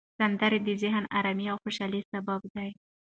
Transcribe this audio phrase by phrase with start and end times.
[0.19, 2.69] سندرې د ذهني آرامۍ او خوشحالۍ سبب دي.